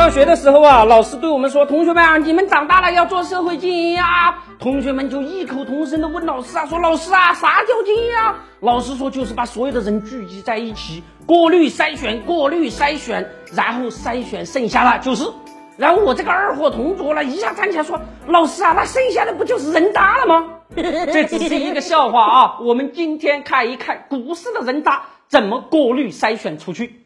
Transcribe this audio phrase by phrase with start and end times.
[0.00, 15.30] 上学的时候啊，老师对我们说：“同学们啊，你们长大了要做社会精英呀。”同学们就异口同声的问老师啊：“说老师啊，啥叫精英啊？”老师说：“就是把所有的人聚集在一起，过滤筛选，过滤筛选，然后筛选剩下的就是。”
[15.76, 22.56] 然后我这个二货同桌呢一下站起来说：“老师啊，那剩下的不就是人渣了吗？” 这只是一个笑话啊！
[22.62, 26.99] 我们今天看一看股市的人渣怎么过滤筛选出去。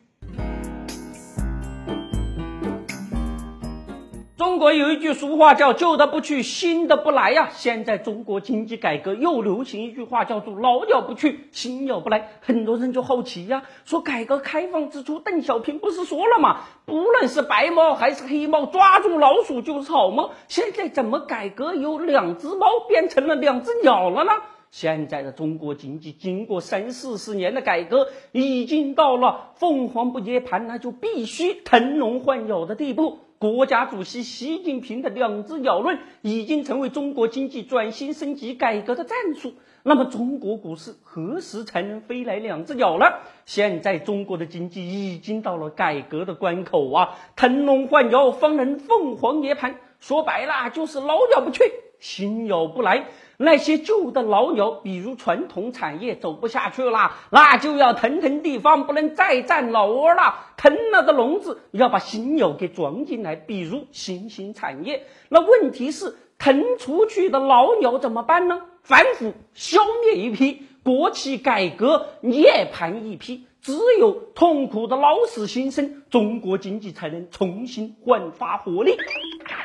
[4.37, 7.51] 中国有一句俗话叫“旧的不去，新的不来”呀。
[7.53, 12.31] 现在中国经济改革又流行一句话叫做“老鸟不去，新鸟不来”。
[12.43, 16.63] 很多人就好奇呀，说改革开放之初，邓小平不是说了吗？
[16.85, 20.33] 不论是白猫还是黑猫，抓住老鼠就是好猫。
[20.49, 24.33] 现在怎么改革由两只猫变成了两只鸟了呢？
[24.75, 33.21] 现在的中国经济经过三四十年的改革，已经到了凤凰不涅盘，那就必须腾笼换鸟的地步。
[33.39, 39.55] 国家主席习近平的“两只鸟论”已经成为中国经济转型升级改革的战术。
[39.85, 43.07] 那么，中国股市何时才能飞来两只鸟呢？
[43.47, 47.17] 现在，中国的经济已经到了改革的关口啊！
[47.37, 49.75] 腾笼换鸟方能凤凰涅槃。
[50.01, 51.63] 说白了，就是老鸟不去，
[52.01, 53.07] 新鸟不来。
[53.37, 60.53] 那些旧的老鸟，比如传统产业走不下去了，那就要腾腾地方，不能再占老窝了。
[60.57, 65.07] 腾了的笼子要把新鸟给装进来，比如新兴产业。
[65.29, 68.63] 那问题是，腾出去的老鸟怎么办呢？
[68.83, 73.47] 反腐消灭一批，国企改革涅槃一批。
[73.61, 78.91] 只有痛苦的老死新生，中国经济才能重新焕发活力。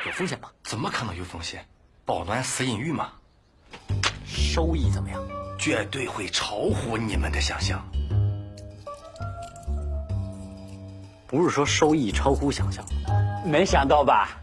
[0.06, 0.48] 有风险吗？
[0.62, 1.66] 怎么可能有风险？
[2.06, 3.19] 保暖私隐欲嘛。
[4.24, 5.20] 收益怎么样？
[5.58, 7.82] 绝对会超乎你们的想象。
[11.26, 12.84] 不是说收益超乎想象，
[13.44, 14.40] 没想到吧？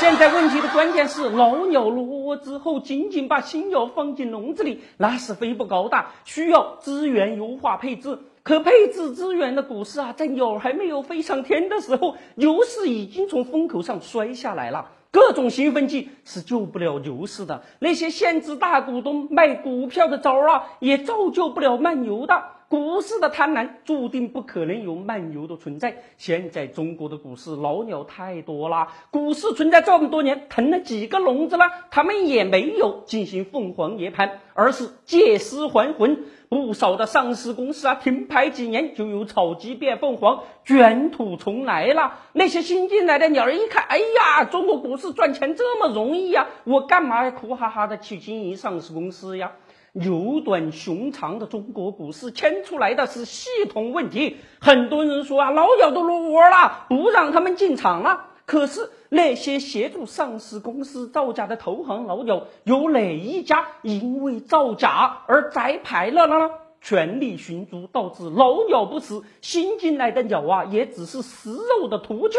[0.00, 8.18] 现在问题的关键是，老鸟落窝之后，仅仅把新鸟放进笼子里，那是飞不高大，需要资源优化配置。
[8.42, 14.90] 可配置资源的股市啊，在鸟还没有飞上天的时候，牛市已经从风口上摔下来了。
[15.14, 22.42] 各种兴奋剂是救不了牛市的，那些限制大股东卖股票的招啊，也造就不了卖牛的。
[22.74, 26.02] 股市的贪婪注定不可能有慢牛的存在。
[26.18, 31.66] 现在中国的股市老鸟太多了，股市存在这么多年，腾了几个笼子了？
[31.92, 36.24] 他们也没有进行凤凰涅槃，而是借尸还魂。
[36.48, 42.18] 不少的上市公司啊，停牌几年就有炒鸡变凤凰，卷土重来了。
[42.32, 49.52] 那些新进来的鸟儿一看，哎呀，中国股市赚钱这么容易呀，我干嘛要苦哈哈的去经营上市公司呀？
[49.96, 54.38] 牛短熊长的中国股市牵出来的是系统问题。
[54.60, 58.26] 很多人说啊，老鸟都落窝了，不让他们进场了。
[58.44, 66.50] 可是那些协助上市公司造假的投行老鸟，有哪一家因为造假而摘牌了呢？
[66.80, 72.36] 权力寻租导致老鸟不死，新进来的鸟啊，也只是食肉的秃鹫。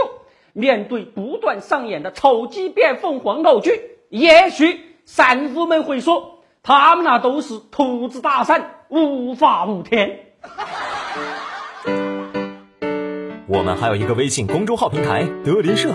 [0.51, 3.71] 面对不断上演的炒鸡变凤凰闹剧，
[4.09, 6.34] 也许散户们会说。
[6.67, 10.21] 他们那都是兔子大善，无法无天。
[13.45, 15.93] 我们还有一个微信公众号平台德林社，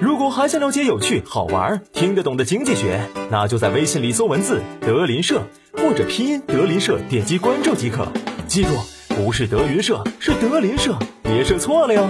[0.00, 2.98] 如果还想了解有趣、好玩、听得懂的经济学，
[3.30, 5.42] 那就在微信里搜文字“德林社”
[5.76, 8.08] 或者拼音“德林社”，点击关注即可。
[8.46, 8.70] 记住，
[9.14, 12.08] 不是德云社，是德林社，别设错了哟。